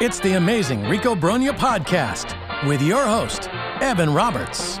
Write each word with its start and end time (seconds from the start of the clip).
It's 0.00 0.18
the 0.18 0.32
amazing 0.38 0.88
Rico 0.88 1.14
Brogna 1.14 1.50
podcast 1.50 2.34
with 2.66 2.80
your 2.80 3.04
host, 3.04 3.50
Evan 3.82 4.14
Roberts. 4.14 4.78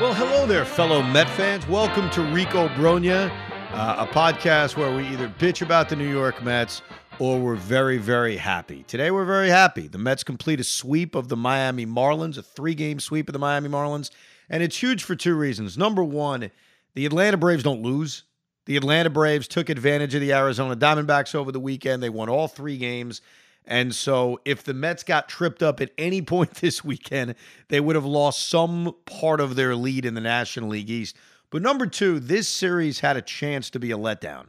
Well, 0.00 0.12
hello 0.12 0.44
there, 0.44 0.64
fellow 0.64 1.02
Met 1.02 1.30
fans. 1.30 1.68
Welcome 1.68 2.10
to 2.10 2.22
Rico 2.22 2.66
Brogna, 2.70 3.30
uh, 3.70 4.06
a 4.08 4.12
podcast 4.12 4.76
where 4.76 4.92
we 4.92 5.06
either 5.06 5.28
bitch 5.38 5.62
about 5.62 5.88
the 5.88 5.94
New 5.94 6.10
York 6.10 6.42
Mets 6.42 6.82
or 7.20 7.38
we're 7.38 7.54
very, 7.54 7.96
very 7.96 8.36
happy. 8.36 8.82
Today, 8.88 9.12
we're 9.12 9.24
very 9.24 9.48
happy. 9.48 9.86
The 9.86 9.98
Mets 9.98 10.24
complete 10.24 10.58
a 10.58 10.64
sweep 10.64 11.14
of 11.14 11.28
the 11.28 11.36
Miami 11.36 11.86
Marlins, 11.86 12.38
a 12.38 12.42
three 12.42 12.74
game 12.74 12.98
sweep 12.98 13.28
of 13.28 13.34
the 13.34 13.38
Miami 13.38 13.68
Marlins. 13.68 14.10
And 14.50 14.64
it's 14.64 14.76
huge 14.76 15.04
for 15.04 15.14
two 15.14 15.36
reasons. 15.36 15.78
Number 15.78 16.02
one, 16.02 16.50
the 16.94 17.06
Atlanta 17.06 17.36
Braves 17.36 17.62
don't 17.62 17.82
lose. 17.82 18.24
The 18.66 18.76
Atlanta 18.76 19.10
Braves 19.10 19.48
took 19.48 19.68
advantage 19.68 20.14
of 20.14 20.20
the 20.20 20.32
Arizona 20.32 20.76
Diamondbacks 20.76 21.34
over 21.34 21.50
the 21.50 21.60
weekend. 21.60 22.02
They 22.02 22.10
won 22.10 22.28
all 22.28 22.48
three 22.48 22.76
games. 22.76 23.22
And 23.64 23.94
so, 23.94 24.40
if 24.44 24.62
the 24.62 24.74
Mets 24.74 25.02
got 25.02 25.28
tripped 25.28 25.62
up 25.62 25.80
at 25.80 25.90
any 25.96 26.20
point 26.22 26.54
this 26.54 26.84
weekend, 26.84 27.36
they 27.68 27.80
would 27.80 27.96
have 27.96 28.04
lost 28.04 28.48
some 28.48 28.94
part 29.06 29.40
of 29.40 29.56
their 29.56 29.74
lead 29.74 30.04
in 30.04 30.14
the 30.14 30.20
National 30.20 30.68
League 30.68 30.90
East. 30.90 31.16
But 31.50 31.62
number 31.62 31.86
two, 31.86 32.20
this 32.20 32.48
series 32.48 33.00
had 33.00 33.16
a 33.16 33.22
chance 33.22 33.70
to 33.70 33.78
be 33.78 33.92
a 33.92 33.96
letdown, 33.96 34.46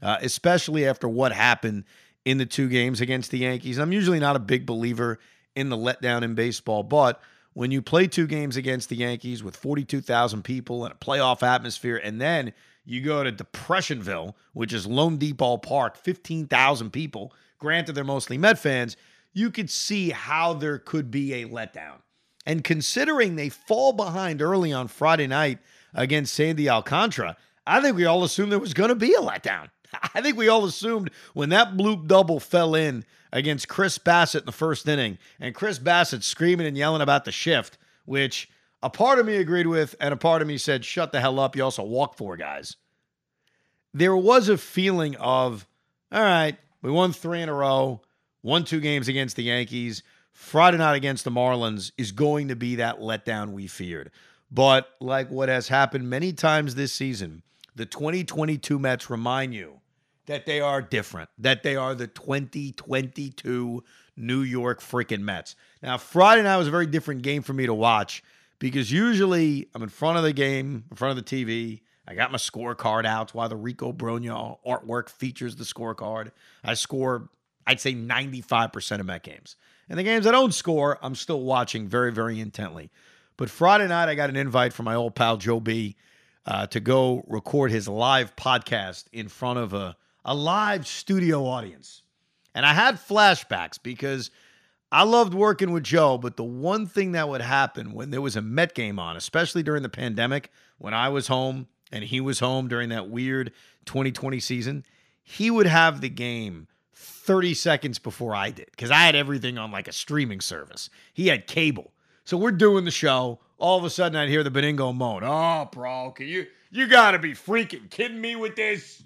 uh, 0.00 0.18
especially 0.20 0.86
after 0.86 1.08
what 1.08 1.32
happened 1.32 1.84
in 2.24 2.38
the 2.38 2.46
two 2.46 2.68
games 2.68 3.00
against 3.00 3.30
the 3.30 3.38
Yankees. 3.38 3.78
I'm 3.78 3.92
usually 3.92 4.20
not 4.20 4.36
a 4.36 4.40
big 4.40 4.64
believer 4.64 5.18
in 5.56 5.70
the 5.70 5.76
letdown 5.76 6.22
in 6.22 6.34
baseball, 6.34 6.82
but 6.82 7.20
when 7.52 7.70
you 7.70 7.82
play 7.82 8.06
two 8.06 8.26
games 8.26 8.56
against 8.56 8.90
the 8.90 8.96
Yankees 8.96 9.42
with 9.42 9.56
42,000 9.56 10.42
people 10.42 10.84
and 10.84 10.92
a 10.92 10.96
playoff 10.96 11.42
atmosphere, 11.42 11.96
and 11.96 12.20
then 12.20 12.52
you 12.86 13.02
go 13.02 13.24
to 13.24 13.32
Depressionville, 13.32 14.34
which 14.54 14.72
is 14.72 14.86
loanDepot 14.86 15.62
Park, 15.62 15.96
15,000 15.96 16.90
people. 16.90 17.32
Granted, 17.58 17.94
they're 17.94 18.04
mostly 18.04 18.38
Met 18.38 18.58
fans. 18.58 18.96
You 19.32 19.50
could 19.50 19.68
see 19.68 20.10
how 20.10 20.54
there 20.54 20.78
could 20.78 21.10
be 21.10 21.34
a 21.34 21.48
letdown. 21.48 21.98
And 22.46 22.62
considering 22.62 23.34
they 23.34 23.48
fall 23.48 23.92
behind 23.92 24.40
early 24.40 24.72
on 24.72 24.86
Friday 24.86 25.26
night 25.26 25.58
against 25.92 26.32
Sandy 26.32 26.70
Alcantara, 26.70 27.36
I 27.66 27.82
think 27.82 27.96
we 27.96 28.06
all 28.06 28.22
assumed 28.22 28.52
there 28.52 28.58
was 28.60 28.72
going 28.72 28.90
to 28.90 28.94
be 28.94 29.12
a 29.14 29.20
letdown. 29.20 29.68
I 30.14 30.22
think 30.22 30.36
we 30.36 30.48
all 30.48 30.64
assumed 30.64 31.10
when 31.34 31.48
that 31.48 31.76
bloop 31.76 32.06
double 32.06 32.38
fell 32.38 32.76
in 32.76 33.04
against 33.32 33.68
Chris 33.68 33.98
Bassitt 33.98 34.40
in 34.40 34.46
the 34.46 34.52
first 34.52 34.86
inning, 34.88 35.18
and 35.40 35.54
Chris 35.54 35.80
Bassitt 35.80 36.22
screaming 36.22 36.66
and 36.66 36.76
yelling 36.76 37.02
about 37.02 37.24
the 37.24 37.32
shift, 37.32 37.76
which 38.04 38.48
a 38.82 38.90
part 38.90 39.18
of 39.18 39.26
me 39.26 39.36
agreed 39.36 39.66
with, 39.66 39.94
and 40.00 40.12
a 40.12 40.16
part 40.16 40.42
of 40.42 40.48
me 40.48 40.58
said, 40.58 40.84
shut 40.84 41.12
the 41.12 41.20
hell 41.20 41.40
up. 41.40 41.56
You 41.56 41.64
also 41.64 41.82
walk 41.82 42.16
four 42.16 42.36
guys. 42.36 42.76
There 43.94 44.16
was 44.16 44.48
a 44.48 44.58
feeling 44.58 45.16
of, 45.16 45.66
all 46.12 46.22
right, 46.22 46.56
we 46.82 46.90
won 46.90 47.12
three 47.12 47.40
in 47.40 47.48
a 47.48 47.54
row, 47.54 48.02
won 48.42 48.64
two 48.64 48.80
games 48.80 49.08
against 49.08 49.36
the 49.36 49.44
Yankees. 49.44 50.02
Friday 50.32 50.76
night 50.76 50.96
against 50.96 51.24
the 51.24 51.30
Marlins 51.30 51.92
is 51.96 52.12
going 52.12 52.48
to 52.48 52.56
be 52.56 52.76
that 52.76 53.00
letdown 53.00 53.52
we 53.52 53.66
feared. 53.66 54.10
But 54.50 54.88
like 55.00 55.30
what 55.30 55.48
has 55.48 55.68
happened 55.68 56.10
many 56.10 56.32
times 56.32 56.74
this 56.74 56.92
season, 56.92 57.42
the 57.74 57.86
2022 57.86 58.78
Mets 58.78 59.10
remind 59.10 59.54
you 59.54 59.80
that 60.26 60.46
they 60.46 60.60
are 60.60 60.82
different, 60.82 61.30
that 61.38 61.62
they 61.62 61.74
are 61.76 61.94
the 61.94 62.06
2022 62.06 63.84
New 64.16 64.40
York 64.40 64.80
freaking 64.80 65.20
Mets. 65.20 65.56
Now, 65.82 65.98
Friday 65.98 66.42
night 66.42 66.56
was 66.56 66.68
a 66.68 66.72
very 66.72 66.86
different 66.86 67.22
game 67.22 67.42
for 67.42 67.52
me 67.52 67.66
to 67.66 67.74
watch 67.74 68.22
because 68.58 68.90
usually 68.90 69.68
I'm 69.74 69.82
in 69.82 69.88
front 69.88 70.18
of 70.18 70.24
the 70.24 70.32
game, 70.32 70.84
in 70.90 70.96
front 70.96 71.18
of 71.18 71.24
the 71.24 71.44
TV. 71.44 71.80
I 72.08 72.14
got 72.14 72.30
my 72.30 72.38
scorecard 72.38 73.04
out. 73.04 73.34
Why 73.34 73.48
the 73.48 73.56
Rico 73.56 73.92
Brogna 73.92 74.58
artwork 74.66 75.08
features 75.08 75.56
the 75.56 75.64
scorecard. 75.64 76.30
I 76.62 76.74
score, 76.74 77.28
I'd 77.66 77.80
say 77.80 77.94
95% 77.94 79.00
of 79.00 79.06
Met 79.06 79.24
games. 79.24 79.56
And 79.88 79.98
the 79.98 80.04
games 80.04 80.26
I 80.26 80.30
don't 80.30 80.54
score, 80.54 80.98
I'm 81.02 81.14
still 81.14 81.40
watching 81.40 81.88
very, 81.88 82.12
very 82.12 82.40
intently. 82.40 82.90
But 83.36 83.50
Friday 83.50 83.88
night, 83.88 84.08
I 84.08 84.14
got 84.14 84.30
an 84.30 84.36
invite 84.36 84.72
from 84.72 84.84
my 84.84 84.94
old 84.94 85.14
pal 85.14 85.36
Joe 85.36 85.60
B 85.60 85.96
uh, 86.46 86.66
to 86.68 86.80
go 86.80 87.24
record 87.26 87.70
his 87.70 87.88
live 87.88 88.34
podcast 88.36 89.06
in 89.12 89.28
front 89.28 89.58
of 89.58 89.74
a, 89.74 89.96
a 90.24 90.34
live 90.34 90.86
studio 90.86 91.44
audience. 91.44 92.02
And 92.54 92.64
I 92.64 92.72
had 92.72 92.96
flashbacks 92.96 93.82
because– 93.82 94.30
I 94.92 95.02
loved 95.02 95.34
working 95.34 95.72
with 95.72 95.82
Joe, 95.82 96.16
but 96.16 96.36
the 96.36 96.44
one 96.44 96.86
thing 96.86 97.12
that 97.12 97.28
would 97.28 97.40
happen 97.40 97.92
when 97.92 98.10
there 98.10 98.20
was 98.20 98.36
a 98.36 98.42
Met 98.42 98.74
game 98.74 98.98
on, 98.98 99.16
especially 99.16 99.62
during 99.62 99.82
the 99.82 99.88
pandemic, 99.88 100.50
when 100.78 100.94
I 100.94 101.08
was 101.08 101.26
home 101.26 101.66
and 101.90 102.04
he 102.04 102.20
was 102.20 102.38
home 102.38 102.68
during 102.68 102.90
that 102.90 103.08
weird 103.08 103.52
2020 103.86 104.38
season, 104.38 104.84
he 105.22 105.50
would 105.50 105.66
have 105.66 106.00
the 106.00 106.08
game 106.08 106.68
30 106.94 107.54
seconds 107.54 107.98
before 107.98 108.34
I 108.34 108.50
did 108.50 108.66
because 108.70 108.92
I 108.92 108.98
had 108.98 109.16
everything 109.16 109.58
on 109.58 109.72
like 109.72 109.88
a 109.88 109.92
streaming 109.92 110.40
service. 110.40 110.88
He 111.12 111.28
had 111.28 111.48
cable. 111.48 111.92
So 112.24 112.36
we're 112.36 112.52
doing 112.52 112.84
the 112.84 112.90
show. 112.90 113.40
All 113.58 113.78
of 113.78 113.84
a 113.84 113.90
sudden, 113.90 114.16
I'd 114.16 114.28
hear 114.28 114.44
the 114.44 114.50
Benigno 114.50 114.94
moan. 114.94 115.22
Oh, 115.24 115.68
bro, 115.72 116.12
can 116.12 116.28
you 116.28 116.46
you 116.70 116.86
got 116.86 117.12
to 117.12 117.18
be 117.18 117.32
freaking 117.32 117.90
kidding 117.90 118.20
me 118.20 118.36
with 118.36 118.54
this? 118.54 119.02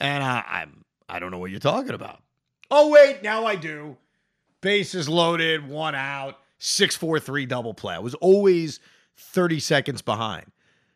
And 0.00 0.24
I, 0.24 0.42
I'm 0.48 0.84
I 1.08 1.18
don't 1.18 1.30
know 1.30 1.38
what 1.38 1.50
you're 1.50 1.60
talking 1.60 1.94
about. 1.94 2.22
Oh 2.70 2.90
wait, 2.90 3.22
now 3.22 3.44
I 3.46 3.54
do 3.54 3.96
bases 4.62 5.08
loaded, 5.08 5.68
one 5.68 5.94
out, 5.94 6.38
643 6.58 7.44
double 7.44 7.74
play. 7.74 7.94
I 7.94 7.98
was 7.98 8.14
always 8.14 8.80
30 9.16 9.60
seconds 9.60 10.00
behind. 10.00 10.46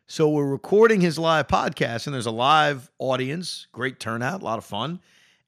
So 0.07 0.29
we're 0.29 0.49
recording 0.49 1.01
his 1.01 1.19
live 1.19 1.47
podcast, 1.47 2.07
and 2.07 2.13
there's 2.13 2.25
a 2.25 2.31
live 2.31 2.89
audience, 2.97 3.67
great 3.73 3.99
turnout, 3.99 4.41
a 4.41 4.45
lot 4.45 4.57
of 4.57 4.65
fun. 4.65 5.01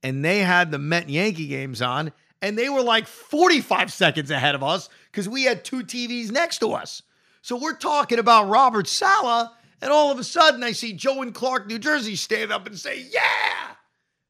And 0.03 0.23
they 0.23 0.39
had 0.39 0.69
the 0.69 0.77
Met 0.77 1.09
Yankee 1.09 1.47
games 1.47 1.81
on, 1.81 2.11
and 2.41 2.57
they 2.57 2.69
were 2.69 2.83
like 2.83 3.07
45 3.07 3.91
seconds 3.91 4.29
ahead 4.29 4.55
of 4.55 4.63
us 4.63 4.89
because 5.11 5.29
we 5.29 5.43
had 5.43 5.63
two 5.63 5.83
TVs 5.83 6.29
next 6.29 6.59
to 6.59 6.73
us. 6.73 7.01
So 7.41 7.57
we're 7.57 7.75
talking 7.75 8.19
about 8.19 8.49
Robert 8.49 8.87
Saleh, 8.87 9.49
and 9.81 9.91
all 9.91 10.11
of 10.11 10.19
a 10.19 10.25
sudden 10.25 10.61
I 10.61 10.73
see 10.73 10.91
Joe 10.91 11.21
and 11.21 11.33
Clark, 11.33 11.67
New 11.67 11.79
Jersey 11.79 12.17
stand 12.17 12.51
up 12.51 12.67
and 12.67 12.77
say, 12.77 13.05
Yeah. 13.09 13.21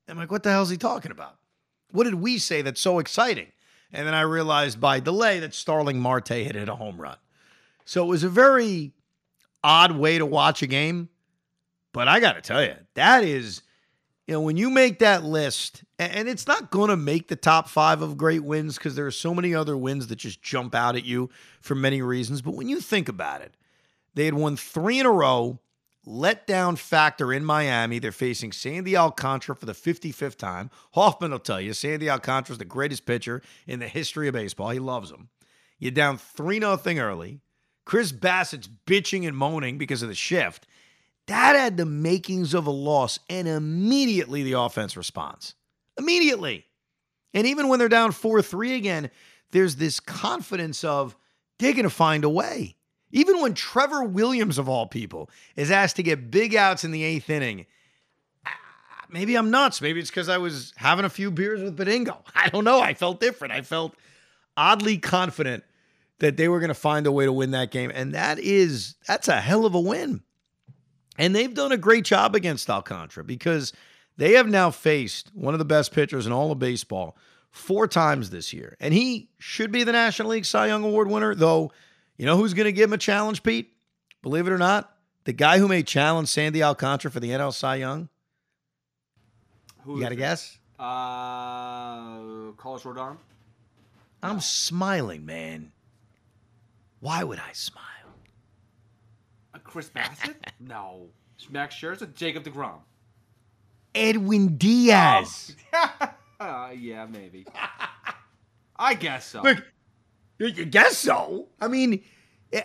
I'm 0.07 0.17
like, 0.17 0.31
what 0.31 0.41
the 0.41 0.51
hell 0.51 0.63
is 0.63 0.69
he 0.69 0.77
talking 0.77 1.11
about? 1.11 1.35
What 1.91 2.05
did 2.05 2.15
we 2.15 2.39
say 2.39 2.61
that's 2.63 2.81
so 2.81 2.97
exciting? 2.97 3.47
And 3.91 4.05
then 4.05 4.13
I 4.13 4.21
realized 4.21 4.79
by 4.79 4.99
delay 4.99 5.39
that 5.39 5.53
Starling 5.53 5.99
Marte 5.99 6.29
had 6.29 6.55
hit 6.55 6.69
a 6.69 6.75
home 6.75 6.99
run. 7.01 7.17
So 7.85 8.03
it 8.03 8.07
was 8.07 8.23
a 8.23 8.29
very 8.29 8.91
odd 9.63 9.93
way 9.93 10.17
to 10.17 10.25
watch 10.25 10.61
a 10.61 10.67
game. 10.67 11.09
But 11.91 12.07
I 12.07 12.19
got 12.19 12.33
to 12.33 12.41
tell 12.41 12.63
you, 12.63 12.75
that 12.93 13.23
is, 13.23 13.63
you 14.27 14.33
know, 14.33 14.41
when 14.41 14.57
you 14.57 14.69
make 14.69 14.99
that 14.99 15.23
list, 15.23 15.83
and 15.97 16.29
it's 16.29 16.45
not 16.45 16.69
going 16.69 16.89
to 16.89 16.95
make 16.95 17.27
the 17.27 17.35
top 17.35 17.67
five 17.67 18.03
of 18.03 18.15
great 18.15 18.43
wins 18.43 18.77
because 18.77 18.95
there 18.95 19.07
are 19.07 19.11
so 19.11 19.33
many 19.33 19.55
other 19.55 19.75
wins 19.75 20.05
that 20.07 20.17
just 20.17 20.41
jump 20.43 20.75
out 20.75 20.95
at 20.95 21.03
you 21.03 21.31
for 21.61 21.73
many 21.73 22.03
reasons. 22.03 22.43
But 22.43 22.53
when 22.53 22.69
you 22.69 22.79
think 22.79 23.09
about 23.09 23.41
it, 23.41 23.55
they 24.13 24.25
had 24.25 24.35
won 24.35 24.55
three 24.55 24.99
in 24.99 25.07
a 25.07 25.11
row 25.11 25.59
letdown 26.09 26.77
factor 26.77 27.31
in 27.31 27.45
Miami. 27.45 27.99
They're 27.99 28.11
facing 28.11 28.51
Sandy 28.51 28.97
Alcantara 28.97 29.55
for 29.55 29.65
the 29.65 29.73
55th 29.73 30.37
time. 30.37 30.71
Hoffman 30.93 31.31
will 31.31 31.39
tell 31.39 31.61
you 31.61 31.73
Sandy 31.73 32.09
Alcantara 32.09 32.53
is 32.53 32.57
the 32.57 32.65
greatest 32.65 33.05
pitcher 33.05 33.41
in 33.67 33.79
the 33.79 33.87
history 33.87 34.27
of 34.27 34.33
baseball. 34.33 34.69
He 34.69 34.79
loves 34.79 35.11
him. 35.11 35.29
You're 35.77 35.91
down 35.91 36.17
3 36.17 36.59
0 36.59 36.79
early. 36.97 37.41
Chris 37.85 38.11
Bassitt's 38.11 38.69
bitching 38.85 39.27
and 39.27 39.35
moaning 39.35 39.77
because 39.77 40.03
of 40.03 40.09
the 40.09 40.15
shift. 40.15 40.67
that 41.27 41.55
had 41.55 41.77
the 41.77 41.85
makings 41.85 42.53
of 42.53 42.67
a 42.67 42.71
loss, 42.71 43.19
and 43.29 43.47
immediately 43.47 44.43
the 44.43 44.53
offense 44.53 44.97
responds. 44.97 45.55
Immediately. 45.97 46.65
And 47.33 47.45
even 47.45 47.67
when 47.67 47.79
they're 47.79 47.89
down 47.89 48.11
4 48.11 48.41
3 48.41 48.75
again, 48.75 49.11
there's 49.51 49.75
this 49.75 49.99
confidence 49.99 50.83
of 50.83 51.15
they're 51.59 51.73
going 51.73 51.83
to 51.83 51.89
find 51.89 52.23
a 52.23 52.29
way. 52.29 52.75
Even 53.11 53.41
when 53.41 53.53
Trevor 53.53 54.03
Williams, 54.03 54.57
of 54.57 54.69
all 54.69 54.87
people, 54.87 55.29
is 55.55 55.71
asked 55.71 55.95
to 55.95 56.03
get 56.03 56.29
big 56.29 56.55
outs 56.55 56.83
in 56.83 56.91
the 56.91 57.03
eighth 57.03 57.29
inning, 57.29 57.65
maybe 59.09 59.35
I'm 59.35 59.51
nuts. 59.51 59.81
Maybe 59.81 59.99
it's 59.99 60.09
because 60.09 60.29
I 60.29 60.37
was 60.37 60.73
having 60.77 61.05
a 61.05 61.09
few 61.09 61.31
beers 61.31 61.61
with 61.61 61.77
Benigno. 61.77 62.17
I 62.35 62.49
don't 62.49 62.63
know. 62.63 62.79
I 62.79 62.93
felt 62.93 63.19
different. 63.19 63.53
I 63.53 63.61
felt 63.61 63.95
oddly 64.55 64.97
confident 64.97 65.63
that 66.19 66.37
they 66.37 66.47
were 66.47 66.59
going 66.59 66.69
to 66.69 66.73
find 66.75 67.07
a 67.07 67.11
way 67.11 67.25
to 67.25 67.33
win 67.33 67.51
that 67.51 67.71
game. 67.71 67.91
And 67.93 68.13
that 68.13 68.39
is, 68.39 68.95
that's 69.07 69.27
a 69.27 69.39
hell 69.39 69.65
of 69.65 69.73
a 69.73 69.79
win. 69.79 70.21
And 71.17 71.35
they've 71.35 71.53
done 71.53 71.71
a 71.71 71.77
great 71.77 72.05
job 72.05 72.35
against 72.35 72.69
Alcantara 72.69 73.23
because 73.23 73.73
they 74.17 74.33
have 74.33 74.47
now 74.47 74.69
faced 74.69 75.31
one 75.33 75.53
of 75.53 75.59
the 75.59 75.65
best 75.65 75.93
pitchers 75.93 76.25
in 76.25 76.31
all 76.31 76.51
of 76.51 76.59
baseball 76.59 77.17
four 77.51 77.87
times 77.87 78.29
this 78.29 78.53
year. 78.53 78.77
And 78.79 78.93
he 78.93 79.29
should 79.37 79.71
be 79.71 79.83
the 79.83 79.91
National 79.91 80.29
League 80.29 80.45
Cy 80.45 80.67
Young 80.67 80.83
Award 80.83 81.09
winner, 81.09 81.35
though, 81.35 81.71
you 82.19 82.25
know 82.25 82.35
who's 82.35 82.53
going 82.53 82.65
to 82.65 82.73
give 82.73 82.89
him 82.89 82.93
a 82.93 82.97
challenge, 82.97 83.41
Pete? 83.43 83.71
Believe 84.21 84.45
it 84.45 84.51
or 84.51 84.57
not, 84.57 84.93
the 85.23 85.31
guy 85.31 85.57
who 85.57 85.69
may 85.69 85.81
challenge 85.81 86.27
Sandy 86.27 86.61
Alcantara 86.61 87.09
for 87.09 87.21
the 87.21 87.29
NL 87.29 87.53
Cy 87.53 87.75
Young. 87.75 88.09
Who 89.83 89.95
you 89.95 90.03
got 90.03 90.11
a 90.11 90.15
guess? 90.15 90.59
Uh, 90.77 92.51
Carlos 92.57 92.83
Rodon. 92.83 93.15
I'm 94.21 94.41
smiling, 94.41 95.25
man. 95.25 95.71
Why 96.99 97.23
would 97.23 97.39
I 97.39 97.53
smile? 97.53 97.85
Uh, 99.53 99.59
Chris 99.63 99.89
Bassitt? 99.89 100.35
no. 100.59 101.07
Max 101.49 101.73
Scherzer? 101.73 102.13
Jacob 102.13 102.43
DeGrom. 102.43 102.79
Edwin 103.95 104.57
Diaz. 104.57 105.55
Oh. 105.71 106.09
uh, 106.41 106.71
yeah, 106.77 107.05
maybe. 107.05 107.45
I 108.75 108.93
guess 108.93 109.27
so. 109.27 109.41
Look, 109.41 109.63
you 110.47 110.65
guess 110.65 110.97
so. 110.97 111.47
I 111.59 111.67
mean, 111.67 112.03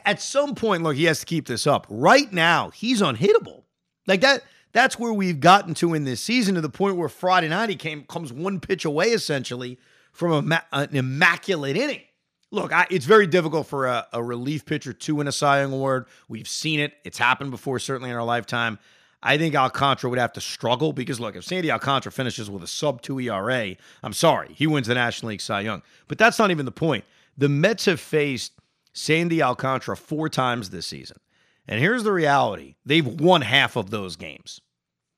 at 0.05 0.21
some 0.21 0.55
point, 0.55 0.83
look, 0.83 0.97
he 0.97 1.05
has 1.05 1.21
to 1.21 1.27
keep 1.27 1.47
this 1.47 1.67
up. 1.67 1.87
Right 1.91 2.33
now, 2.33 2.71
he's 2.71 3.03
unhittable. 3.03 3.65
Like 4.07 4.21
that. 4.23 4.43
That's 4.73 4.99
where 4.99 5.13
we've 5.13 5.39
gotten 5.39 5.73
to 5.75 5.95
in 5.95 6.03
this 6.03 6.21
season 6.21 6.57
to 6.57 6.61
the 6.61 6.69
point 6.69 6.97
where 6.97 7.09
Friday 7.09 7.49
night 7.49 7.69
he 7.69 7.77
came 7.77 8.03
comes 8.05 8.33
one 8.33 8.59
pitch 8.59 8.85
away 8.85 9.11
essentially 9.11 9.79
from 10.11 10.51
a, 10.51 10.63
an 10.73 10.97
immaculate 10.97 11.77
inning. 11.77 12.01
Look, 12.51 12.73
I, 12.73 12.87
it's 12.91 13.07
very 13.07 13.29
difficult 13.29 13.69
for 13.69 13.87
a, 13.87 14.07
a, 14.13 14.21
relief 14.21 14.67
pitcher 14.67 14.93
to 14.93 15.15
win 15.15 15.29
a 15.29 15.33
Cy 15.33 15.61
Young 15.61 15.73
award. 15.73 16.07
We've 16.29 16.49
seen 16.49 16.81
it; 16.81 16.93
it's 17.05 17.19
happened 17.19 17.53
before, 17.53 17.79
certainly 17.79 18.11
in 18.11 18.17
our 18.17 18.25
lifetime. 18.25 18.81
I 19.23 19.39
think 19.39 19.55
Alcantara 19.55 20.11
would 20.11 20.19
have 20.19 20.35
to 20.35 20.41
struggle 20.41 20.93
because 20.93 21.19
look, 21.19 21.35
if 21.35 21.45
Sandy 21.45 21.71
Alcantara 21.71 22.13
finishes 22.13 22.51
with 22.51 22.63
a 22.63 22.67
sub 22.67 23.01
two 23.01 23.19
ERA, 23.21 23.77
I'm 24.03 24.13
sorry, 24.13 24.53
he 24.55 24.67
wins 24.67 24.89
the 24.89 24.95
National 24.95 25.31
League 25.31 25.41
Cy 25.41 25.61
Young. 25.61 25.83
But 26.09 26.19
that's 26.19 26.39
not 26.39 26.51
even 26.51 26.67
the 26.67 26.73
point. 26.73 27.05
The 27.37 27.49
Mets 27.49 27.87
have 27.87 28.01
faced 28.01 28.53
Sandy 28.93 29.43
Alcantara 29.43 29.97
four 29.97 30.29
times 30.29 30.71
this 30.71 30.87
season. 30.87 31.19
And 31.67 31.81
here's 31.81 32.05
the 32.05 32.13
reality 32.13 32.77
they've 32.85 33.07
won 33.07 33.43
half 33.43 33.77
of 33.77 33.91
those 33.91 34.17
games. 34.17 34.61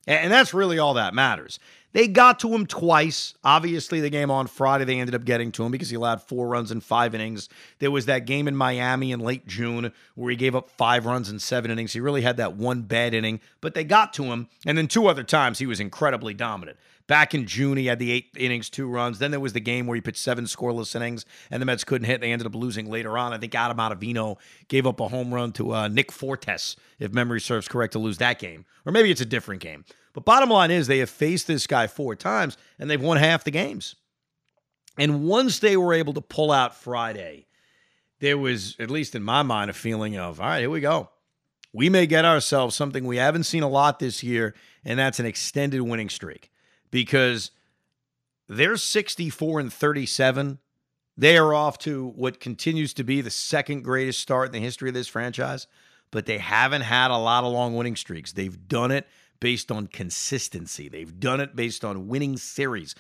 And 0.07 0.33
that's 0.33 0.55
really 0.55 0.79
all 0.79 0.95
that 0.95 1.15
matters. 1.15 1.59
They 1.93 2.07
got 2.07 2.39
to 2.41 2.55
him 2.55 2.67
twice. 2.67 3.35
Obviously, 3.43 4.01
the 4.01 4.11
game 4.11 4.31
on 4.31 4.47
Friday, 4.47 4.85
they 4.85 5.01
ended 5.01 5.15
up 5.15 5.25
getting 5.25 5.51
to 5.53 5.65
him 5.65 5.73
because 5.73 5.89
he 5.89 5.97
allowed 5.97 6.23
four 6.23 6.47
runs 6.47 6.71
in 6.71 6.81
five 6.81 7.15
innings. 7.15 7.49
There 7.79 7.91
was 7.91 8.07
that 8.07 8.27
game 8.27 8.47
in 8.47 8.55
Miami 8.55 9.13
in 9.13 9.21
late 9.21 9.47
June 9.47 9.93
where 10.15 10.31
he 10.31 10.37
gave 10.37 10.55
up 10.55 10.69
five 10.69 11.07
runs 11.07 11.31
in 11.31 11.39
seven 11.39 11.71
innings. 11.71 11.95
He 11.95 12.01
really 12.01 12.21
had 12.21 12.37
that 12.37 12.55
one 12.55 12.83
bad 12.83 13.15
inning, 13.15 13.41
but 13.61 13.75
they 13.75 13.83
got 13.83 14.13
to 14.15 14.25
him. 14.25 14.49
And 14.65 14.77
then 14.77 14.89
two 14.89 15.07
other 15.07 15.25
times, 15.25 15.59
he 15.59 15.67
was 15.67 15.81
incredibly 15.81 16.35
dominant. 16.35 16.77
Back 17.09 17.35
in 17.35 17.47
June, 17.47 17.77
he 17.77 17.87
had 17.87 18.01
the 18.01 18.11
eight 18.11 18.31
innings, 18.37 18.69
two 18.69 18.89
runs. 18.89 19.21
Then 19.21 19.31
there 19.31 19.39
was 19.39 19.53
the 19.53 19.61
game 19.61 19.87
where 19.87 19.95
he 19.95 20.01
pitched 20.01 20.19
seven 20.19 20.45
scoreless 20.45 20.97
innings, 20.97 21.25
and 21.53 21.63
the 21.63 21.67
Mets 21.67 21.85
couldn't 21.85 22.07
hit. 22.07 22.21
They 22.21 22.33
ended 22.33 22.47
up 22.47 22.55
losing 22.55 22.91
later 22.91 23.17
on. 23.17 23.33
I 23.33 23.39
think 23.39 23.55
Adam 23.55 23.77
Ottavino 23.77 24.39
gave 24.67 24.89
up 24.89 24.99
a 24.99 25.07
home 25.07 25.33
run 25.33 25.53
to 25.53 25.73
uh, 25.73 25.89
Nick 25.89 26.11
Fortes, 26.11 26.75
if 26.99 27.13
memory 27.13 27.41
serves 27.41 27.69
correct, 27.69 27.93
to 27.93 28.01
lose 28.01 28.19
that 28.19 28.41
game. 28.41 28.65
Or 28.85 28.91
maybe 28.91 29.13
it's 29.13 29.21
a 29.21 29.27
different 29.27 29.63
game. 29.63 29.85
But 30.15 30.25
bottom 30.25 30.49
line 30.49 30.71
is 30.71 30.87
they 30.87 30.99
have 30.99 31.11
faced 31.11 31.47
this 31.47 31.67
guy 31.67 31.87
four 31.87 32.17
times 32.17 32.57
and 32.79 32.89
they've 32.89 33.01
won 33.01 33.19
half 33.19 33.45
the 33.45 33.51
games. 33.51 33.97
And 34.99 35.25
once 35.25 35.59
they 35.59 35.77
were 35.77 35.93
able 35.93 36.15
to 36.15 36.23
pull 36.23 36.51
out 36.51 36.75
Friday, 36.75 37.47
there 38.21 38.39
was, 38.39 38.77
at 38.81 38.91
least 38.91 39.15
in 39.15 39.23
my 39.23 39.43
mind, 39.43 39.71
a 39.71 39.75
feeling 39.75 40.17
of, 40.17 40.41
all 40.41 40.47
right, 40.47 40.61
here 40.61 40.71
we 40.71 40.81
go. 40.81 41.11
We 41.75 41.91
may 41.91 42.07
get 42.07 42.25
ourselves 42.25 42.75
something 42.75 43.05
we 43.05 43.19
haven't 43.19 43.45
seen 43.45 43.63
a 43.63 43.69
lot 43.69 43.99
this 43.99 44.23
year, 44.23 44.55
and 44.87 44.99
that's 44.99 45.21
an 45.21 45.27
extended 45.27 45.83
winning 45.83 46.09
streak 46.09 46.51
because 46.91 47.51
they're 48.49 48.77
64 48.77 49.61
and 49.61 49.73
37. 49.73 50.59
They 51.17 51.39
are 51.39 51.55
off 51.55 51.79
to 51.81 52.09
what 52.09 52.41
continues 52.41 52.93
to 52.95 53.05
be 53.05 53.21
the 53.21 53.31
second 53.31 53.83
greatest 53.83 54.21
start 54.21 54.49
in 54.49 54.53
the 54.53 54.61
history 54.61 54.89
of 54.89 54.95
this 54.95 55.09
franchise, 55.09 55.67
but 56.11 56.27
they 56.27 56.39
haven't 56.39 56.83
had 56.83 57.11
a 57.11 57.17
lot 57.17 57.45
of 57.45 57.53
long 57.53 57.75
winning 57.75 57.97
streaks. 57.97 58.33
They've 58.33 58.69
done 58.69 58.91
it 58.91 59.07
based 59.41 59.73
on 59.73 59.87
consistency. 59.87 60.89
They've 60.89 61.19
done 61.19 61.41
it 61.41 61.57
based 61.57 61.85
on 61.85 62.09
winning 62.09 62.37
series. 62.37 62.95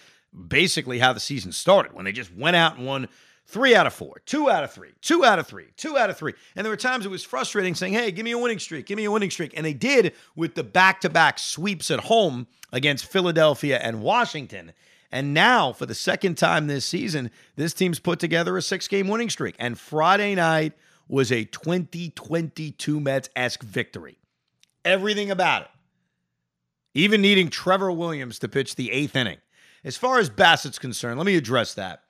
Basically, 0.48 0.98
how 0.98 1.12
the 1.12 1.20
season 1.20 1.52
started 1.52 1.92
when 1.92 2.04
they 2.04 2.12
just 2.12 2.34
went 2.34 2.56
out 2.56 2.76
and 2.76 2.86
won 2.86 3.08
three 3.46 3.74
out 3.74 3.86
of 3.86 3.94
four, 3.94 4.20
two 4.26 4.50
out 4.50 4.64
of 4.64 4.72
three, 4.72 4.90
two 5.00 5.24
out 5.24 5.38
of 5.38 5.46
three, 5.46 5.66
two 5.76 5.96
out 5.96 6.10
of 6.10 6.16
three. 6.16 6.34
And 6.54 6.64
there 6.64 6.70
were 6.70 6.76
times 6.76 7.06
it 7.06 7.10
was 7.10 7.24
frustrating 7.24 7.74
saying, 7.74 7.92
hey, 7.92 8.10
give 8.10 8.24
me 8.24 8.32
a 8.32 8.38
winning 8.38 8.58
streak, 8.58 8.86
give 8.86 8.96
me 8.96 9.04
a 9.04 9.10
winning 9.10 9.30
streak. 9.30 9.52
And 9.56 9.64
they 9.64 9.72
did 9.72 10.12
with 10.34 10.54
the 10.54 10.64
back 10.64 11.00
to 11.02 11.08
back 11.08 11.38
sweeps 11.38 11.90
at 11.90 12.00
home 12.00 12.46
against 12.72 13.06
Philadelphia 13.06 13.78
and 13.78 14.02
Washington. 14.02 14.72
And 15.12 15.32
now, 15.32 15.72
for 15.72 15.86
the 15.86 15.94
second 15.94 16.36
time 16.36 16.66
this 16.66 16.84
season, 16.84 17.30
this 17.54 17.72
team's 17.72 18.00
put 18.00 18.18
together 18.18 18.56
a 18.56 18.62
six 18.62 18.88
game 18.88 19.08
winning 19.08 19.30
streak. 19.30 19.54
And 19.58 19.78
Friday 19.78 20.34
night 20.34 20.72
was 21.08 21.30
a 21.30 21.44
2022 21.44 23.00
Mets 23.00 23.30
esque 23.36 23.62
victory. 23.62 24.18
Everything 24.84 25.30
about 25.30 25.62
it 25.62 25.68
even 26.96 27.20
needing 27.20 27.50
Trevor 27.50 27.92
Williams 27.92 28.38
to 28.38 28.48
pitch 28.48 28.74
the 28.74 28.90
eighth 28.90 29.14
inning. 29.14 29.36
As 29.84 29.98
far 29.98 30.18
as 30.18 30.30
Bassitt's 30.30 30.78
concerned, 30.78 31.18
let 31.18 31.26
me 31.26 31.36
address 31.36 31.74
that. 31.74 32.02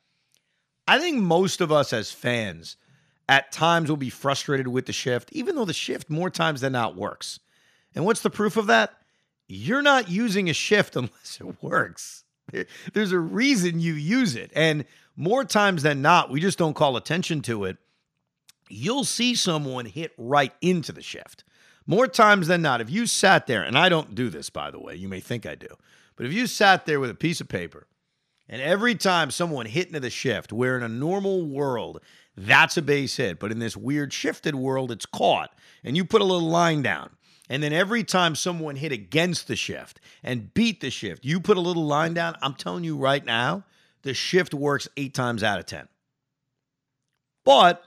I 0.86 0.98
think 0.98 1.20
most 1.20 1.60
of 1.60 1.72
us 1.72 1.92
as 1.92 2.12
fans 2.12 2.76
at 3.28 3.50
times 3.50 3.88
will 3.88 3.96
be 3.96 4.10
frustrated 4.10 4.68
with 4.68 4.86
the 4.86 4.92
shift, 4.92 5.30
even 5.32 5.56
though 5.56 5.64
the 5.64 5.72
shift 5.72 6.08
more 6.08 6.30
times 6.30 6.60
than 6.60 6.72
not 6.72 6.96
works. 6.96 7.40
And 7.94 8.04
what's 8.04 8.20
the 8.20 8.30
proof 8.30 8.56
of 8.56 8.68
that? 8.68 8.92
You're 9.48 9.82
not 9.82 10.08
using 10.08 10.48
a 10.48 10.52
shift 10.52 10.96
unless 10.96 11.38
it 11.40 11.62
works. 11.62 12.24
There's 12.92 13.12
a 13.12 13.18
reason 13.18 13.80
you 13.80 13.94
use 13.94 14.36
it. 14.36 14.52
And 14.54 14.84
more 15.16 15.44
times 15.44 15.82
than 15.82 16.02
not, 16.02 16.30
we 16.30 16.40
just 16.40 16.58
don't 16.58 16.74
call 16.74 16.96
attention 16.96 17.42
to 17.42 17.64
it. 17.64 17.78
You'll 18.68 19.04
see 19.04 19.34
someone 19.34 19.86
hit 19.86 20.12
right 20.16 20.52
into 20.60 20.92
the 20.92 21.02
shift. 21.02 21.44
More 21.86 22.06
times 22.08 22.48
than 22.48 22.62
not, 22.62 22.80
if 22.80 22.90
you 22.90 23.06
sat 23.06 23.46
there, 23.46 23.62
and 23.62 23.78
I 23.78 23.88
don't 23.88 24.14
do 24.14 24.28
this, 24.28 24.50
by 24.50 24.70
the 24.70 24.80
way, 24.80 24.96
you 24.96 25.08
may 25.08 25.20
think 25.20 25.46
I 25.46 25.54
do, 25.54 25.68
but 26.16 26.26
if 26.26 26.32
you 26.32 26.48
sat 26.48 26.84
there 26.84 26.98
with 26.98 27.10
a 27.10 27.14
piece 27.14 27.40
of 27.40 27.48
paper 27.48 27.86
and 28.48 28.62
every 28.62 28.94
time 28.94 29.30
someone 29.30 29.66
hit 29.66 29.88
into 29.88 30.00
the 30.00 30.10
shift, 30.10 30.52
where 30.52 30.76
in 30.76 30.82
a 30.82 30.88
normal 30.88 31.44
world, 31.44 32.00
that's 32.36 32.76
a 32.76 32.82
base 32.82 33.16
hit, 33.16 33.38
but 33.38 33.50
in 33.50 33.58
this 33.58 33.76
weird 33.76 34.12
shifted 34.12 34.54
world, 34.54 34.90
it's 34.92 35.06
caught, 35.06 35.50
and 35.82 35.96
you 35.96 36.04
put 36.04 36.20
a 36.20 36.24
little 36.24 36.48
line 36.48 36.82
down. 36.82 37.10
And 37.48 37.62
then 37.62 37.72
every 37.72 38.02
time 38.02 38.34
someone 38.34 38.76
hit 38.76 38.92
against 38.92 39.46
the 39.46 39.56
shift 39.56 40.00
and 40.22 40.52
beat 40.52 40.80
the 40.80 40.90
shift, 40.90 41.24
you 41.24 41.40
put 41.40 41.56
a 41.56 41.60
little 41.60 41.86
line 41.86 42.12
down. 42.12 42.36
I'm 42.42 42.54
telling 42.54 42.82
you 42.82 42.96
right 42.96 43.24
now, 43.24 43.64
the 44.02 44.14
shift 44.14 44.52
works 44.52 44.88
eight 44.96 45.14
times 45.14 45.42
out 45.42 45.60
of 45.60 45.66
10. 45.66 45.86
But 47.44 47.84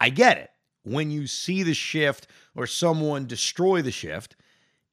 I 0.00 0.08
get 0.08 0.38
it 0.38 0.50
when 0.84 1.10
you 1.10 1.26
see 1.26 1.62
the 1.62 1.74
shift 1.74 2.26
or 2.54 2.66
someone 2.66 3.26
destroy 3.26 3.82
the 3.82 3.90
shift, 3.90 4.36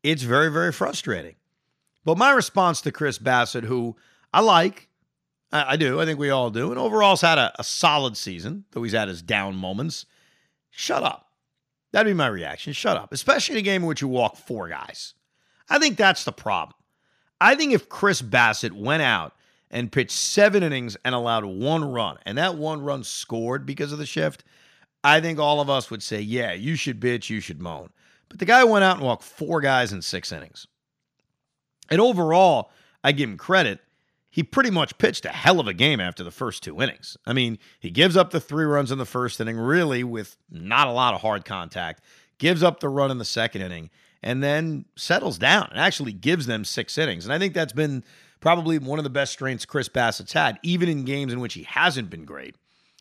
it's 0.04 0.24
very, 0.24 0.50
very 0.50 0.72
frustrating. 0.72 1.36
But 2.04 2.18
my 2.18 2.32
response 2.32 2.82
to 2.82 2.92
Chris 2.92 3.20
Bassitt, 3.20 3.66
who 3.66 3.96
I 4.34 4.42
like, 4.42 4.90
I, 5.52 5.74
I 5.74 5.76
do, 5.76 6.00
I 6.00 6.06
think 6.06 6.20
we 6.20 6.30
all 6.30 6.50
do, 6.50 6.72
and 6.72 6.80
overall's 6.80 7.22
had 7.22 7.38
a, 7.38 7.52
a 7.60 7.64
solid 7.64 8.18
season, 8.18 8.66
though 8.72 8.84
he's 8.84 8.94
had 8.94 9.08
his 9.08 9.22
down 9.22 9.56
moments. 9.56 10.06
Shut 10.70 11.04
up. 11.04 11.28
That'd 11.92 12.10
be 12.10 12.16
my 12.16 12.28
reaction. 12.28 12.74
Shut 12.74 12.98
up. 12.98 13.12
Especially 13.12 13.56
in 13.56 13.60
a 13.60 13.64
game 13.64 13.82
in 13.82 13.88
which 13.88 14.02
you 14.02 14.08
walk 14.08 14.38
four 14.38 14.70
guys. 14.70 15.14
I 15.70 15.80
think 15.80 15.98
that's 15.98 16.24
the 16.24 16.32
problem. 16.32 16.76
I 17.40 17.56
think 17.56 17.74
if 17.74 17.90
Chris 17.90 18.22
Bassitt 18.22 18.72
went 18.72 19.02
out 19.02 19.34
and 19.70 19.92
pitched 19.92 20.12
seven 20.12 20.64
innings 20.64 20.96
and 21.04 21.16
allowed 21.16 21.46
one 21.46 21.84
run, 21.84 22.18
and 22.26 22.38
that 22.38 22.56
one 22.56 22.82
run 22.82 23.04
scored 23.04 23.66
because 23.66 23.92
of 23.92 23.98
the 23.98 24.06
shift, 24.06 24.44
I 25.04 25.20
think 25.20 25.40
all 25.40 25.60
of 25.60 25.70
us 25.70 25.90
would 25.90 26.04
say, 26.04 26.22
yeah, 26.22 26.54
you 26.54 26.76
should 26.76 27.00
bitch, 27.00 27.30
you 27.30 27.40
should 27.40 27.60
moan. 27.60 27.90
But 28.30 28.40
the 28.40 28.46
guy 28.46 28.64
went 28.64 28.84
out 28.84 28.98
and 28.98 29.06
walked 29.06 29.24
four 29.24 29.60
guys 29.60 29.92
in 29.92 30.02
six 30.02 30.32
innings. 30.32 30.68
And 31.90 32.00
overall, 32.00 32.72
I 33.04 33.12
give 33.12 33.30
him 33.30 33.38
credit. 33.38 33.80
He 34.32 34.44
pretty 34.44 34.72
much 34.72 34.98
pitched 34.98 35.26
a 35.26 35.30
hell 35.30 35.60
of 35.60 35.68
a 35.68 35.74
game 35.74 36.00
after 36.00 36.24
the 36.24 36.32
first 36.32 36.64
two 36.64 36.82
innings. 36.82 37.18
I 37.26 37.34
mean, 37.34 37.60
he 37.80 37.92
gives 37.92 38.16
up 38.16 38.32
the 38.32 38.40
three 38.40 38.64
runs 38.64 38.90
in 38.90 38.98
the 38.98 39.06
first 39.06 39.42
inning, 39.42 39.58
really 39.58 40.06
with 40.06 40.38
not 40.50 40.88
a 40.88 40.92
lot 40.92 41.14
of 41.14 41.22
hard 41.22 41.44
contact, 41.44 42.02
gives 42.38 42.64
up 42.64 42.80
the 42.80 42.88
run 42.88 43.12
in 43.12 43.18
the 43.18 43.26
second 43.26 43.62
inning, 43.62 43.90
and 44.24 44.42
then 44.42 44.86
settles 44.96 45.38
down 45.38 45.68
and 45.70 45.80
actually 45.80 46.14
gives 46.14 46.46
them 46.46 46.64
six 46.64 46.98
innings. 46.98 47.26
And 47.26 47.34
I 47.34 47.40
think 47.40 47.54
that's 47.54 47.74
been 47.74 48.06
probably 48.40 48.80
one 48.80 49.00
of 49.00 49.04
the 49.04 49.10
best 49.10 49.34
strengths 49.34 49.66
Chris 49.66 49.90
Bassitt's 49.90 50.34
had, 50.34 50.60
even 50.64 50.88
in 50.88 51.04
games 51.04 51.34
in 51.34 51.42
which 51.42 51.54
he 51.54 51.64
hasn't 51.64 52.10
been 52.10 52.24
great. 52.24 52.56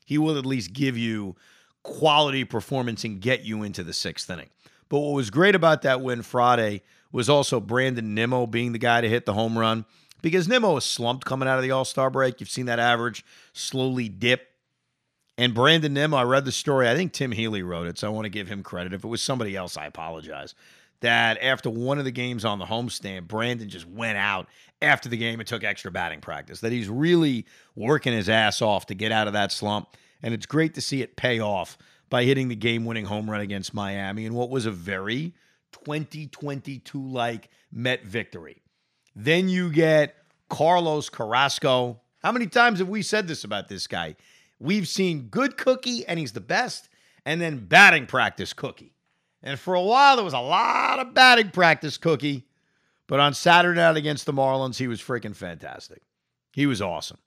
He 0.04 0.18
will 0.18 0.36
at 0.36 0.44
least 0.44 0.72
give 0.72 0.98
you 0.98 1.36
quality 1.84 2.44
performance 2.44 3.04
and 3.04 3.20
get 3.20 3.44
you 3.44 3.62
into 3.62 3.84
the 3.84 3.92
sixth 3.92 4.28
inning. 4.28 4.50
But 4.88 4.98
what 4.98 5.14
was 5.14 5.30
great 5.30 5.54
about 5.54 5.82
that 5.82 6.00
win 6.00 6.22
Friday 6.22 6.82
was 7.12 7.28
also 7.28 7.60
Brandon 7.60 8.14
Nimmo 8.14 8.46
being 8.46 8.72
the 8.72 8.78
guy 8.78 9.00
to 9.00 9.08
hit 9.08 9.26
the 9.26 9.34
home 9.34 9.56
run 9.56 9.84
because 10.22 10.48
Nimmo 10.48 10.76
is 10.76 10.84
slumped 10.84 11.24
coming 11.24 11.48
out 11.48 11.58
of 11.58 11.62
the 11.62 11.70
All 11.70 11.84
Star 11.84 12.10
break. 12.10 12.40
You've 12.40 12.50
seen 12.50 12.66
that 12.66 12.78
average 12.78 13.24
slowly 13.52 14.08
dip. 14.08 14.46
And 15.38 15.54
Brandon 15.54 15.94
Nimmo, 15.94 16.16
I 16.18 16.24
read 16.24 16.44
the 16.44 16.52
story. 16.52 16.88
I 16.88 16.94
think 16.94 17.12
Tim 17.12 17.32
Healey 17.32 17.62
wrote 17.62 17.86
it, 17.86 17.98
so 17.98 18.06
I 18.06 18.10
want 18.10 18.26
to 18.26 18.30
give 18.30 18.48
him 18.48 18.62
credit. 18.62 18.92
If 18.92 19.04
it 19.04 19.08
was 19.08 19.22
somebody 19.22 19.56
else, 19.56 19.76
I 19.76 19.86
apologize. 19.86 20.54
That 21.00 21.42
after 21.42 21.70
one 21.70 21.98
of 21.98 22.04
the 22.04 22.10
games 22.10 22.44
on 22.44 22.58
the 22.58 22.66
homestand, 22.66 23.26
Brandon 23.26 23.68
just 23.68 23.88
went 23.88 24.18
out 24.18 24.48
after 24.82 25.08
the 25.08 25.16
game 25.16 25.40
and 25.40 25.48
took 25.48 25.64
extra 25.64 25.90
batting 25.90 26.20
practice. 26.20 26.60
That 26.60 26.72
he's 26.72 26.90
really 26.90 27.46
working 27.74 28.12
his 28.12 28.28
ass 28.28 28.60
off 28.60 28.84
to 28.86 28.94
get 28.94 29.12
out 29.12 29.26
of 29.26 29.32
that 29.32 29.50
slump. 29.50 29.96
And 30.22 30.34
it's 30.34 30.44
great 30.44 30.74
to 30.74 30.82
see 30.82 31.00
it 31.00 31.16
pay 31.16 31.40
off 31.40 31.78
by 32.10 32.24
hitting 32.24 32.48
the 32.48 32.56
game 32.56 32.84
winning 32.84 33.06
home 33.06 33.30
run 33.30 33.40
against 33.40 33.72
Miami 33.72 34.26
in 34.26 34.34
what 34.34 34.50
was 34.50 34.66
a 34.66 34.70
very 34.70 35.32
2022 35.72 37.02
like 37.02 37.48
Met 37.72 38.04
victory. 38.04 38.62
Then 39.14 39.48
you 39.48 39.70
get 39.70 40.14
Carlos 40.48 41.08
Carrasco. 41.08 42.00
How 42.22 42.32
many 42.32 42.46
times 42.46 42.78
have 42.78 42.88
we 42.88 43.02
said 43.02 43.28
this 43.28 43.44
about 43.44 43.68
this 43.68 43.86
guy? 43.86 44.16
We've 44.58 44.88
seen 44.88 45.28
good 45.28 45.56
cookie, 45.56 46.06
and 46.06 46.18
he's 46.18 46.32
the 46.32 46.40
best, 46.40 46.88
and 47.24 47.40
then 47.40 47.66
batting 47.66 48.06
practice 48.06 48.52
cookie. 48.52 48.94
And 49.42 49.58
for 49.58 49.74
a 49.74 49.82
while, 49.82 50.16
there 50.16 50.24
was 50.24 50.34
a 50.34 50.38
lot 50.38 50.98
of 50.98 51.14
batting 51.14 51.50
practice 51.50 51.96
cookie. 51.96 52.46
But 53.06 53.20
on 53.20 53.34
Saturday 53.34 53.80
night 53.80 53.96
against 53.96 54.26
the 54.26 54.32
Marlins, 54.32 54.76
he 54.76 54.86
was 54.86 55.00
freaking 55.00 55.34
fantastic. 55.34 56.02
He 56.52 56.66
was 56.66 56.82
awesome. 56.82 57.18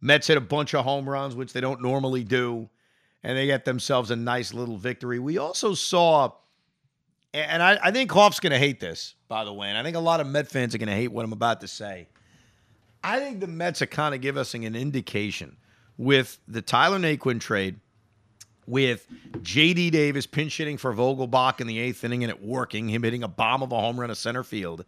Mets 0.00 0.28
hit 0.28 0.36
a 0.36 0.40
bunch 0.40 0.74
of 0.74 0.84
home 0.84 1.08
runs, 1.08 1.34
which 1.34 1.52
they 1.52 1.60
don't 1.60 1.82
normally 1.82 2.24
do, 2.24 2.68
and 3.22 3.36
they 3.36 3.46
get 3.46 3.64
themselves 3.64 4.10
a 4.10 4.16
nice 4.16 4.54
little 4.54 4.76
victory. 4.76 5.18
We 5.18 5.38
also 5.38 5.74
saw, 5.74 6.32
and 7.34 7.62
I, 7.62 7.78
I 7.82 7.90
think 7.90 8.10
Hoff's 8.10 8.40
going 8.40 8.52
to 8.52 8.58
hate 8.58 8.80
this, 8.80 9.14
by 9.28 9.44
the 9.44 9.52
way, 9.52 9.68
and 9.68 9.76
I 9.76 9.82
think 9.82 9.96
a 9.96 10.00
lot 10.00 10.20
of 10.20 10.26
Met 10.26 10.48
fans 10.48 10.74
are 10.74 10.78
going 10.78 10.88
to 10.88 10.94
hate 10.94 11.08
what 11.08 11.24
I'm 11.24 11.32
about 11.32 11.60
to 11.60 11.68
say. 11.68 12.08
I 13.02 13.20
think 13.20 13.40
the 13.40 13.46
Mets 13.46 13.82
are 13.82 13.86
kind 13.86 14.14
of 14.14 14.20
giving 14.20 14.40
us 14.40 14.54
an 14.54 14.74
indication 14.74 15.56
with 15.96 16.38
the 16.48 16.62
Tyler 16.62 16.98
Naquin 16.98 17.40
trade, 17.40 17.80
with 18.66 19.06
J.D. 19.42 19.90
Davis 19.90 20.26
pinch 20.26 20.56
hitting 20.56 20.76
for 20.76 20.92
Vogelbach 20.92 21.60
in 21.60 21.66
the 21.66 21.78
eighth 21.78 22.04
inning 22.04 22.22
and 22.24 22.30
it 22.30 22.42
working, 22.42 22.88
him 22.88 23.02
hitting 23.02 23.22
a 23.22 23.28
bomb 23.28 23.62
of 23.62 23.72
a 23.72 23.80
home 23.80 23.98
run 23.98 24.08
to 24.08 24.14
center 24.14 24.44
field, 24.44 24.84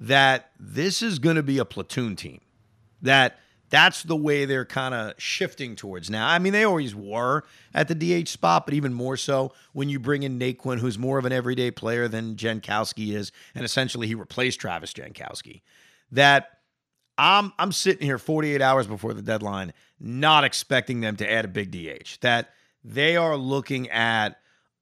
that 0.00 0.50
this 0.60 1.02
is 1.02 1.18
going 1.18 1.36
to 1.36 1.42
be 1.42 1.58
a 1.58 1.64
platoon 1.64 2.16
team. 2.16 2.40
That 3.02 3.38
that's 3.68 4.02
the 4.02 4.16
way 4.16 4.44
they're 4.44 4.64
kind 4.64 4.94
of 4.94 5.14
shifting 5.18 5.76
towards 5.76 6.08
now. 6.08 6.28
I 6.28 6.38
mean, 6.38 6.52
they 6.52 6.64
always 6.64 6.94
were 6.94 7.44
at 7.74 7.88
the 7.88 7.94
DH 7.94 8.28
spot, 8.28 8.64
but 8.64 8.74
even 8.74 8.92
more 8.94 9.16
so 9.16 9.52
when 9.72 9.88
you 9.88 9.98
bring 9.98 10.22
in 10.22 10.38
Naquin, 10.38 10.78
who's 10.78 10.98
more 10.98 11.18
of 11.18 11.24
an 11.24 11.32
everyday 11.32 11.70
player 11.70 12.08
than 12.08 12.36
Jankowski 12.36 13.14
is, 13.14 13.32
and 13.54 13.64
essentially 13.64 14.06
he 14.06 14.14
replaced 14.14 14.60
Travis 14.60 14.92
Jankowski. 14.92 15.62
That 16.12 16.58
I'm 17.18 17.52
I'm 17.58 17.72
sitting 17.72 18.06
here 18.06 18.18
48 18.18 18.62
hours 18.62 18.86
before 18.86 19.14
the 19.14 19.22
deadline, 19.22 19.72
not 19.98 20.44
expecting 20.44 21.00
them 21.00 21.16
to 21.16 21.30
add 21.30 21.44
a 21.44 21.48
big 21.48 21.70
DH. 21.72 22.18
That 22.20 22.50
they 22.84 23.16
are 23.16 23.36
looking 23.36 23.90
at 23.90 24.38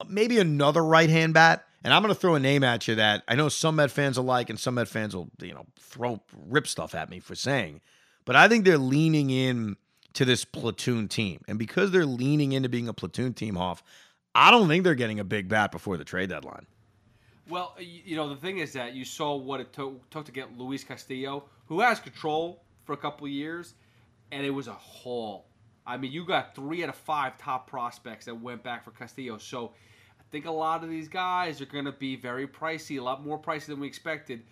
maybe 0.09 0.39
another 0.39 0.85
right 0.85 1.09
hand 1.09 1.35
bat. 1.35 1.65
And 1.83 1.93
I'm 1.93 2.01
going 2.01 2.15
to 2.15 2.19
throw 2.19 2.35
a 2.35 2.41
name 2.41 2.65
at 2.65 2.89
you 2.89 2.95
that 2.95 3.25
I 3.29 3.35
know 3.35 3.51
some 3.51 3.77
Met 3.77 3.91
fans 3.91 4.17
alike 4.17 4.49
and 4.49 4.59
some 4.59 4.77
Met 4.77 4.89
fans 4.89 5.15
will, 5.15 5.31
you 5.41 5.53
know, 5.53 5.67
throw 5.79 6.21
rip 6.47 6.67
stuff 6.67 6.95
at 6.95 7.11
me 7.11 7.21
for 7.21 7.35
saying. 7.35 7.83
But 8.25 8.37
I 8.37 8.49
think 8.49 8.65
they're 8.65 8.79
leaning 8.79 9.31
in 9.31 9.77
to 10.15 10.25
this 10.25 10.45
platoon 10.45 11.09
team. 11.09 11.43
And 11.47 11.59
because 11.59 11.91
they're 11.91 12.07
leaning 12.07 12.53
into 12.53 12.69
being 12.69 12.89
a 12.89 12.95
platoon 12.95 13.35
team, 13.35 13.57
Hoff, 13.57 13.83
I 14.35 14.51
don't 14.51 14.69
think 14.69 14.85
they're 14.85 14.95
getting 14.95 15.21
a 15.21 15.25
big 15.25 15.49
bat 15.49 15.71
before 15.71 15.97
the 15.97 16.05
trade 16.05 16.31
deadline. 16.31 16.67
Well, 17.49 17.75
you 17.79 18.17
know, 18.17 18.29
the 18.29 18.37
thing 18.37 18.59
is 18.59 18.73
that 18.73 18.95
you 18.95 19.05
saw 19.05 19.37
what 19.37 19.61
it 19.61 19.73
took, 19.73 20.09
took 20.11 20.25
to 20.25 20.33
get 20.33 20.57
Luis 20.57 20.83
Castillo, 20.83 21.45
who 21.67 21.81
has 21.81 22.01
control 22.01 22.63
for 22.85 22.95
a 22.95 22.97
couple 22.97 23.29
years, 23.29 23.75
and 24.33 24.47
it 24.47 24.51
was 24.51 24.67
a 24.67 24.73
haul. 24.73 25.47
I 25.87 25.99
mean, 25.99 26.11
you 26.11 26.25
got 26.25 26.55
three 26.55 26.83
out 26.83 26.89
of 26.89 26.95
five 26.95 27.37
top 27.37 27.69
prospects 27.69 28.25
that 28.25 28.41
went 28.41 28.63
back 28.63 28.85
for 28.85 28.93
Castillo. 28.93 29.37
So 29.37 29.73
I 30.19 30.23
think 30.31 30.47
a 30.47 30.51
lot 30.51 30.83
of 30.83 30.89
these 30.89 31.09
guys 31.09 31.61
are 31.61 31.67
going 31.67 31.85
to 31.85 31.93
be 31.93 32.17
very 32.17 32.47
pricey, 32.47 32.99
a 32.99 33.03
lot 33.03 33.25
more 33.25 33.39
pricey 33.39 33.67
than 33.67 33.81
we 33.81 33.87
expected. 33.87 34.43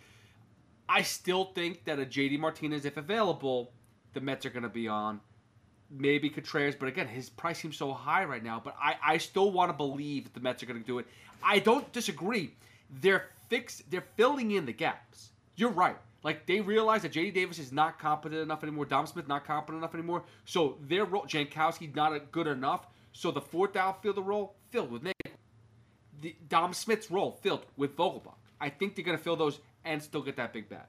I 0.89 1.03
still 1.03 1.47
think 1.55 1.85
that 1.85 1.99
a 1.99 2.05
JD 2.05 2.39
Martinez, 2.39 2.85
if 2.85 2.97
available, 2.97 3.73
the 4.13 4.21
Mets 4.21 4.45
are 4.47 4.51
going 4.51 4.63
to 4.63 4.69
be 4.69 4.89
on. 4.89 5.21
Maybe 5.91 6.31
Contreras, 6.31 6.75
but 6.75 6.89
again, 6.89 7.07
his 7.07 7.29
price 7.29 7.59
seems 7.59 7.77
so 7.77 7.93
high 7.93 8.25
right 8.25 8.43
now. 8.43 8.61
But 8.63 8.77
I, 8.81 8.97
I 9.05 9.19
still 9.19 9.51
want 9.51 9.69
to 9.71 9.75
believe 9.75 10.33
the 10.33 10.41
Mets 10.41 10.63
are 10.63 10.67
going 10.67 10.81
to 10.81 10.87
do 10.87 10.99
it. 10.99 11.07
I 11.43 11.59
don't 11.59 11.91
disagree. 11.93 12.55
They're 13.01 13.29
fix, 13.49 13.83
they're 13.91 14.05
filling 14.17 14.53
in 14.53 14.65
the 14.65 14.73
gaps. 14.73 15.31
You're 15.57 15.71
right. 15.71 15.97
Like 16.23 16.47
they 16.47 16.61
realize 16.61 17.03
that 17.03 17.13
JD 17.13 17.35
Davis 17.35 17.59
is 17.59 17.73
not 17.73 17.99
competent 17.99 18.41
enough 18.41 18.63
anymore. 18.63 18.85
Dom 18.85 19.07
Smith 19.07 19.29
not 19.29 19.45
competent 19.45 19.79
enough 19.79 19.95
anymore. 19.95 20.23
So 20.45 20.79
their 20.89 21.05
role, 21.05 21.25
Jankowski 21.25 21.95
not 21.95 22.31
good 22.33 22.47
enough. 22.47 22.87
So 23.13 23.31
the 23.31 23.41
fourth 23.41 23.77
outfielder 23.77 24.23
role 24.23 24.55
filled 24.71 24.91
with 24.91 25.03
Nate. 25.03 25.15
The 26.21 26.37
Dom 26.49 26.73
Smith's 26.73 27.11
role 27.11 27.33
filled 27.43 27.67
with 27.77 27.97
Vogelbach. 27.97 28.35
I 28.61 28.71
think 28.71 28.95
they're 28.95 29.05
going 29.05 29.19
to 29.19 29.23
fill 29.23 29.37
those 29.37 29.59
and 29.85 30.03
still 30.03 30.23
get 30.23 30.37
that 30.37 30.53
big 30.53 30.69
bat. 30.69 30.89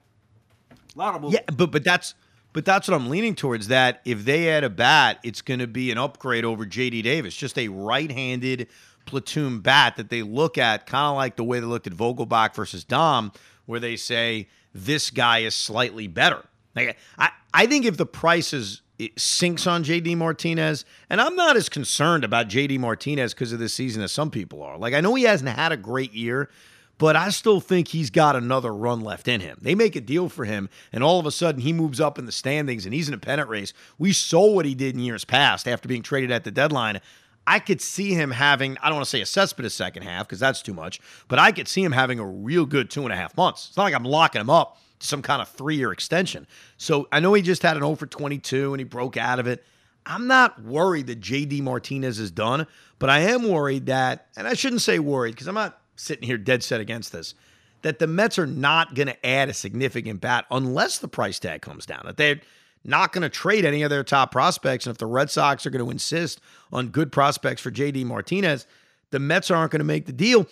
A 0.70 0.98
lot 0.98 1.14
of 1.14 1.22
movement. 1.22 1.44
Yeah, 1.48 1.54
but 1.54 1.70
but 1.70 1.84
that's 1.84 2.14
but 2.52 2.64
that's 2.64 2.88
what 2.88 2.94
I'm 2.94 3.10
leaning 3.10 3.34
towards. 3.34 3.68
That 3.68 4.00
if 4.04 4.24
they 4.24 4.48
add 4.50 4.64
a 4.64 4.70
bat, 4.70 5.18
it's 5.22 5.42
going 5.42 5.60
to 5.60 5.66
be 5.66 5.90
an 5.90 5.98
upgrade 5.98 6.44
over 6.44 6.64
J.D. 6.64 7.02
Davis, 7.02 7.34
just 7.34 7.58
a 7.58 7.68
right-handed 7.68 8.68
platoon 9.06 9.60
bat 9.60 9.96
that 9.96 10.08
they 10.08 10.22
look 10.22 10.56
at, 10.56 10.86
kind 10.86 11.10
of 11.10 11.16
like 11.16 11.36
the 11.36 11.44
way 11.44 11.60
they 11.60 11.66
looked 11.66 11.86
at 11.86 11.92
Vogelbach 11.92 12.54
versus 12.54 12.84
Dom, 12.84 13.32
where 13.66 13.80
they 13.80 13.96
say 13.96 14.48
this 14.72 15.10
guy 15.10 15.40
is 15.40 15.54
slightly 15.54 16.06
better. 16.06 16.44
Like, 16.74 16.96
I 17.18 17.30
I 17.52 17.66
think 17.66 17.84
if 17.84 17.96
the 17.96 18.06
price 18.06 18.52
is 18.52 18.82
it 18.98 19.18
sinks 19.18 19.66
on 19.66 19.82
JD 19.82 20.16
Martinez, 20.16 20.84
and 21.10 21.20
I'm 21.20 21.34
not 21.34 21.56
as 21.56 21.68
concerned 21.68 22.24
about 22.24 22.48
JD 22.48 22.78
Martinez 22.78 23.34
because 23.34 23.52
of 23.52 23.58
this 23.58 23.74
season 23.74 24.02
as 24.02 24.12
some 24.12 24.30
people 24.30 24.62
are. 24.62 24.78
Like 24.78 24.94
I 24.94 25.00
know 25.00 25.14
he 25.14 25.24
hasn't 25.24 25.50
had 25.50 25.72
a 25.72 25.76
great 25.76 26.12
year, 26.12 26.50
but 26.98 27.16
I 27.16 27.30
still 27.30 27.60
think 27.60 27.88
he's 27.88 28.10
got 28.10 28.36
another 28.36 28.72
run 28.72 29.00
left 29.00 29.28
in 29.28 29.40
him. 29.40 29.58
They 29.60 29.74
make 29.74 29.96
a 29.96 30.00
deal 30.00 30.28
for 30.28 30.44
him, 30.44 30.68
and 30.92 31.02
all 31.02 31.18
of 31.18 31.26
a 31.26 31.30
sudden 31.30 31.60
he 31.60 31.72
moves 31.72 32.00
up 32.00 32.18
in 32.18 32.26
the 32.26 32.32
standings 32.32 32.84
and 32.84 32.94
he's 32.94 33.08
in 33.08 33.14
a 33.14 33.18
pennant 33.18 33.48
race. 33.48 33.72
We 33.98 34.12
saw 34.12 34.50
what 34.50 34.66
he 34.66 34.74
did 34.74 34.94
in 34.94 35.00
years 35.00 35.24
past 35.24 35.66
after 35.66 35.88
being 35.88 36.02
traded 36.02 36.30
at 36.30 36.44
the 36.44 36.50
deadline. 36.50 37.00
I 37.46 37.58
could 37.58 37.80
see 37.80 38.14
him 38.14 38.30
having, 38.30 38.78
I 38.78 38.88
don't 38.88 38.96
want 38.96 39.06
to 39.06 39.10
say 39.10 39.20
a 39.20 39.24
cesspit 39.24 39.70
second 39.70 40.02
half 40.02 40.26
because 40.26 40.40
that's 40.40 40.62
too 40.62 40.72
much, 40.72 41.00
but 41.28 41.38
I 41.38 41.52
could 41.52 41.68
see 41.68 41.84
him 41.84 41.92
having 41.92 42.18
a 42.18 42.26
real 42.26 42.64
good 42.64 42.90
two 42.90 43.02
and 43.02 43.12
a 43.12 43.16
half 43.16 43.36
months. 43.36 43.68
It's 43.68 43.76
not 43.76 43.84
like 43.84 43.94
I'm 43.94 44.04
locking 44.04 44.40
him 44.40 44.48
up 44.48 44.78
to 45.00 45.06
some 45.06 45.20
kind 45.20 45.42
of 45.42 45.48
three 45.48 45.76
year 45.76 45.92
extension. 45.92 46.46
So 46.78 47.06
I 47.12 47.20
know 47.20 47.34
he 47.34 47.42
just 47.42 47.62
had 47.62 47.76
an 47.76 47.82
0 47.82 47.96
for 47.96 48.06
22 48.06 48.72
and 48.72 48.80
he 48.80 48.84
broke 48.84 49.16
out 49.18 49.38
of 49.38 49.46
it. 49.46 49.62
I'm 50.06 50.26
not 50.26 50.62
worried 50.62 51.06
that 51.08 51.20
JD 51.20 51.62
Martinez 51.62 52.18
is 52.18 52.30
done, 52.30 52.66
but 52.98 53.10
I 53.10 53.20
am 53.20 53.48
worried 53.48 53.86
that, 53.86 54.26
and 54.36 54.46
I 54.46 54.54
shouldn't 54.54 54.82
say 54.82 54.98
worried 54.98 55.32
because 55.32 55.46
I'm 55.46 55.54
not 55.54 55.80
sitting 55.96 56.26
here 56.26 56.38
dead 56.38 56.62
set 56.62 56.80
against 56.80 57.12
this, 57.12 57.34
that 57.82 57.98
the 57.98 58.06
Mets 58.06 58.38
are 58.38 58.46
not 58.46 58.94
going 58.94 59.08
to 59.08 59.26
add 59.26 59.48
a 59.48 59.54
significant 59.54 60.20
bat 60.20 60.46
unless 60.50 60.98
the 60.98 61.08
price 61.08 61.38
tag 61.38 61.62
comes 61.62 61.86
down. 61.86 62.02
That 62.04 62.16
they're 62.16 62.40
not 62.84 63.12
going 63.12 63.22
to 63.22 63.28
trade 63.28 63.64
any 63.64 63.82
of 63.82 63.90
their 63.90 64.04
top 64.04 64.32
prospects. 64.32 64.86
And 64.86 64.94
if 64.94 64.98
the 64.98 65.06
Red 65.06 65.30
Sox 65.30 65.66
are 65.66 65.70
going 65.70 65.84
to 65.84 65.90
insist 65.90 66.40
on 66.72 66.88
good 66.88 67.12
prospects 67.12 67.62
for 67.62 67.70
JD 67.70 68.04
Martinez, 68.04 68.66
the 69.10 69.18
Mets 69.18 69.50
aren't 69.50 69.70
going 69.70 69.80
to 69.80 69.84
make 69.84 70.06
the 70.06 70.12
deal. 70.12 70.42